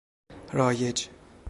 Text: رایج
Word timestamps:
رایج 0.53 1.09